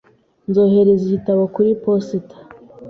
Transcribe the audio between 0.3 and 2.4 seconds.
Nzohereza igitabo kuri posita.